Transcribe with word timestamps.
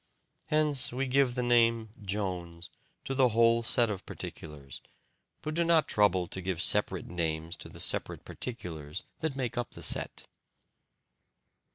Hence 0.47 0.91
we 0.91 1.05
give 1.05 1.35
the 1.35 1.43
name 1.43 1.89
"Jones" 2.01 2.71
to 3.05 3.13
the 3.13 3.27
whole 3.29 3.61
set 3.61 3.91
of 3.91 4.03
particulars, 4.03 4.81
but 5.43 5.53
do 5.53 5.63
not 5.63 5.87
trouble 5.87 6.27
to 6.29 6.41
give 6.41 6.59
separate 6.59 7.05
names 7.05 7.55
to 7.57 7.69
the 7.69 7.79
separate 7.79 8.25
particulars 8.25 9.03
that 9.19 9.35
make 9.35 9.59
up 9.59 9.73
the 9.73 9.83
set. 9.83 10.25